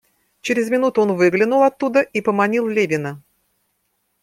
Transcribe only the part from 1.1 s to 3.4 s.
выглянул оттуда и поманил Левина.